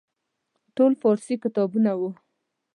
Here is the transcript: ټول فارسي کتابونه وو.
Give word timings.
ټول 0.75 0.91
فارسي 1.01 1.35
کتابونه 1.43 1.91
وو. 1.99 2.09